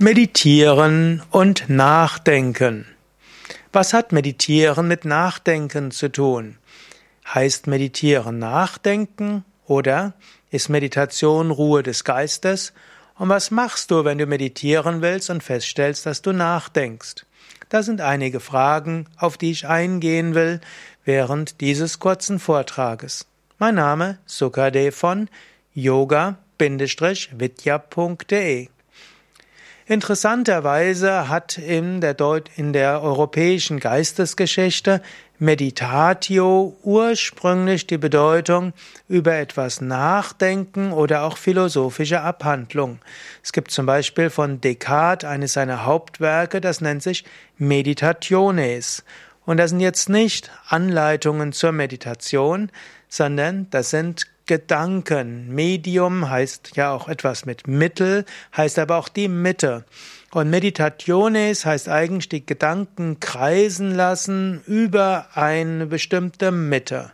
[0.00, 2.86] Meditieren und Nachdenken.
[3.72, 6.56] Was hat Meditieren mit Nachdenken zu tun?
[7.26, 10.12] Heißt Meditieren Nachdenken oder
[10.52, 12.72] ist Meditation Ruhe des Geistes?
[13.16, 17.26] Und was machst du, wenn du meditieren willst und feststellst, dass du nachdenkst?
[17.68, 20.60] Das sind einige Fragen, auf die ich eingehen will
[21.04, 23.26] während dieses kurzen Vortrages.
[23.58, 25.28] Mein Name Sukade von
[25.74, 26.38] yoga-vidya.de
[29.88, 35.00] Interessanterweise hat in der, Deut in der europäischen Geistesgeschichte
[35.38, 38.74] Meditatio ursprünglich die Bedeutung
[39.08, 42.98] über etwas nachdenken oder auch philosophische Abhandlung.
[43.42, 47.24] Es gibt zum Beispiel von Descartes eines seiner Hauptwerke, das nennt sich
[47.56, 49.04] Meditationes.
[49.46, 52.70] Und das sind jetzt nicht Anleitungen zur Meditation,
[53.08, 55.54] sondern das sind Gedanken.
[55.54, 58.24] Medium heißt ja auch etwas mit Mittel,
[58.56, 59.84] heißt aber auch die Mitte.
[60.32, 67.12] Und Meditationes heißt eigentlich die Gedanken kreisen lassen über eine bestimmte Mitte.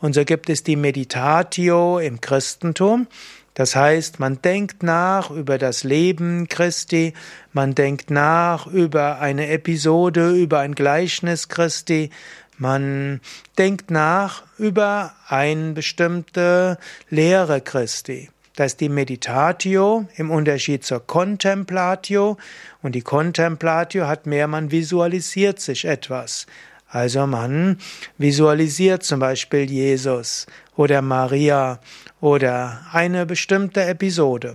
[0.00, 3.06] Und so gibt es die Meditatio im Christentum.
[3.54, 7.12] Das heißt, man denkt nach über das Leben Christi,
[7.52, 12.10] man denkt nach über eine Episode, über ein Gleichnis Christi,
[12.56, 13.20] man
[13.58, 16.78] denkt nach über eine bestimmte
[17.10, 18.30] Lehre Christi.
[18.54, 22.36] Das ist die Meditatio im Unterschied zur Contemplatio.
[22.82, 26.46] Und die Contemplatio hat mehr, man visualisiert sich etwas.
[26.88, 27.78] Also man
[28.18, 31.80] visualisiert zum Beispiel Jesus oder Maria
[32.22, 34.54] oder eine bestimmte Episode.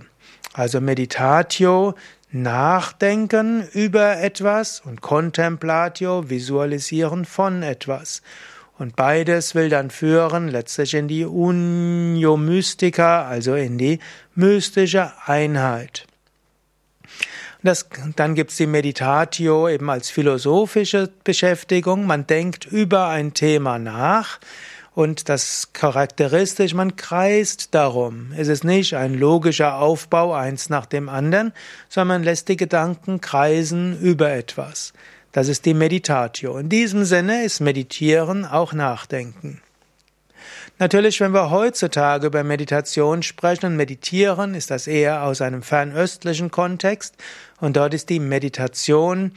[0.54, 1.94] Also Meditatio
[2.30, 8.22] Nachdenken über etwas und Contemplatio, Visualisieren von etwas.
[8.78, 13.98] Und beides will dann führen letztlich in die Unio Mystica, also in die
[14.34, 16.06] mystische Einheit.
[17.62, 22.06] Das, dann gibt's die Meditatio eben als philosophische Beschäftigung.
[22.06, 24.38] Man denkt über ein Thema nach
[24.98, 28.32] und das charakteristisch, man kreist darum.
[28.36, 31.52] Es ist nicht ein logischer Aufbau eins nach dem anderen,
[31.88, 34.92] sondern man lässt die Gedanken kreisen über etwas.
[35.30, 36.58] Das ist die Meditatio.
[36.58, 39.62] In diesem Sinne ist Meditieren auch Nachdenken.
[40.80, 46.50] Natürlich, wenn wir heutzutage über Meditation sprechen und meditieren, ist das eher aus einem fernöstlichen
[46.50, 47.14] Kontext
[47.60, 49.30] und dort ist die Meditation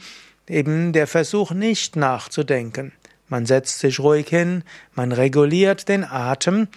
[0.48, 2.90] eben der Versuch, nicht nachzudenken.
[3.32, 4.62] Man setzt sich ruhig hin,
[4.94, 6.68] man reguliert den Atem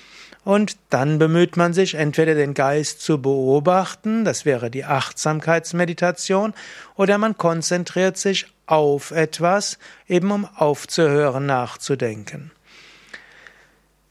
[0.46, 6.54] und dann bemüht man sich entweder den Geist zu beobachten, das wäre die Achtsamkeitsmeditation,
[6.96, 12.52] oder man konzentriert sich auf etwas, eben um aufzuhören nachzudenken.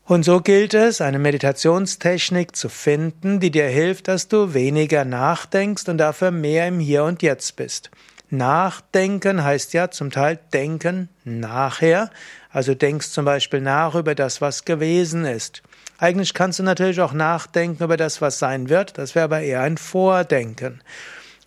[0.04, 5.88] Und so gilt es, eine Meditationstechnik zu finden, die dir hilft, dass du weniger nachdenkst
[5.88, 7.90] und dafür mehr im Hier und Jetzt bist.
[8.30, 12.10] Nachdenken heißt ja zum Teil denken nachher.
[12.50, 15.62] Also denkst zum Beispiel nach über das, was gewesen ist.
[15.98, 18.98] Eigentlich kannst du natürlich auch nachdenken über das, was sein wird.
[18.98, 20.80] Das wäre aber eher ein Vordenken.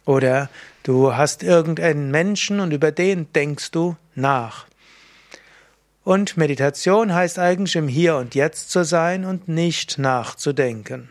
[0.05, 0.49] Oder
[0.83, 4.65] du hast irgendeinen Menschen und über den denkst du nach.
[6.03, 11.09] Und Meditation heißt eigentlich im Hier und Jetzt zu sein und nicht nachzudenken.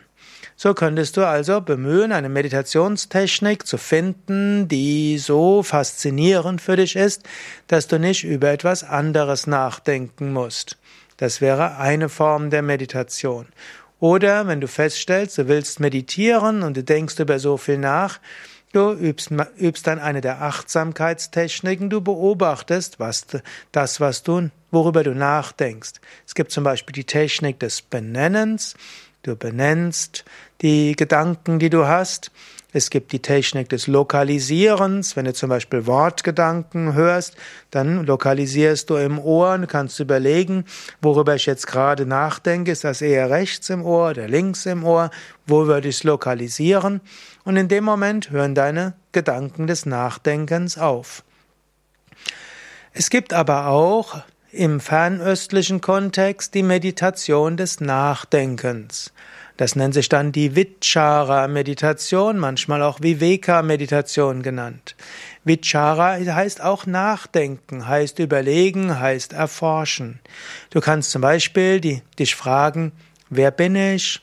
[0.55, 7.23] So könntest du also bemühen, eine Meditationstechnik zu finden, die so faszinierend für dich ist,
[7.67, 10.77] dass du nicht über etwas anderes nachdenken musst.
[11.17, 13.47] Das wäre eine Form der Meditation.
[13.99, 18.19] Oder wenn du feststellst, du willst meditieren und du denkst über so viel nach,
[18.71, 23.25] du übst, übst dann eine der Achtsamkeitstechniken, du beobachtest, was
[23.71, 25.93] das, was du, worüber du nachdenkst.
[26.27, 28.75] Es gibt zum Beispiel die Technik des Benennens,
[29.23, 30.25] Du benennst
[30.61, 32.31] die Gedanken, die du hast.
[32.73, 35.15] Es gibt die Technik des Lokalisierens.
[35.15, 37.35] Wenn du zum Beispiel Wortgedanken hörst,
[37.71, 40.65] dann lokalisierst du im Ohr und kannst überlegen,
[41.01, 42.71] worüber ich jetzt gerade nachdenke.
[42.71, 45.09] Ist das eher rechts im Ohr oder links im Ohr?
[45.45, 47.01] Wo würde ich es lokalisieren?
[47.45, 51.23] Und in dem Moment hören deine Gedanken des Nachdenkens auf.
[52.91, 54.21] Es gibt aber auch
[54.57, 59.13] im fernöstlichen Kontext die Meditation des Nachdenkens.
[59.55, 64.95] Das nennt sich dann die Vichara-Meditation, manchmal auch Viveka-Meditation genannt.
[65.43, 70.19] Vichara heißt auch Nachdenken, heißt überlegen, heißt erforschen.
[70.71, 72.91] Du kannst zum Beispiel die, dich fragen,
[73.29, 74.21] wer bin ich?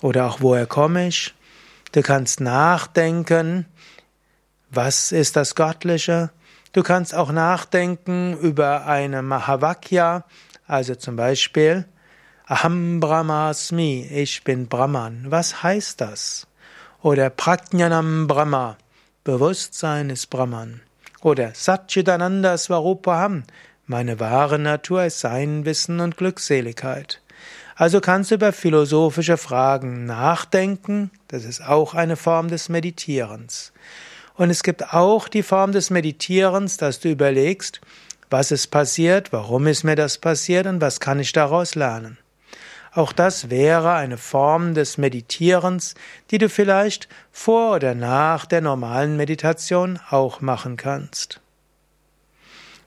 [0.00, 1.34] Oder auch woher komme ich?
[1.92, 3.66] Du kannst nachdenken,
[4.70, 6.30] was ist das Göttliche?
[6.72, 10.24] Du kannst auch nachdenken über eine Mahavakya,
[10.66, 11.84] also zum Beispiel
[12.46, 15.26] Aham Brahmasmi, ich bin Brahman.
[15.28, 16.46] Was heißt das?
[17.02, 18.78] Oder Prajnanam Brahma,
[19.22, 20.80] Bewusstsein ist Brahman.
[21.20, 23.44] Oder Satchitananda Swarupaham,
[23.86, 27.20] meine wahre Natur ist Sein, Wissen und Glückseligkeit.
[27.76, 33.74] Also kannst du über philosophische Fragen nachdenken, das ist auch eine Form des Meditierens.
[34.34, 37.80] Und es gibt auch die Form des Meditierens, dass du überlegst,
[38.30, 42.18] was ist passiert, warum ist mir das passiert und was kann ich daraus lernen.
[42.94, 45.94] Auch das wäre eine Form des Meditierens,
[46.30, 51.40] die du vielleicht vor oder nach der normalen Meditation auch machen kannst.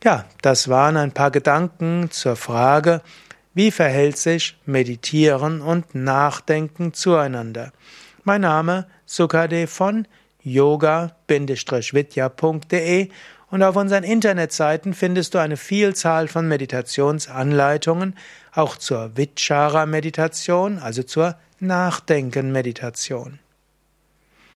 [0.03, 3.01] Ja, das waren ein paar Gedanken zur Frage,
[3.55, 7.71] wie verhält sich Meditieren und Nachdenken zueinander?
[8.23, 10.07] Mein Name Sukade von
[10.45, 13.09] yoga-vidya.de
[13.51, 18.15] und auf unseren Internetseiten findest du eine Vielzahl von Meditationsanleitungen,
[18.53, 23.39] auch zur Vichara-Meditation, also zur Nachdenken-Meditation.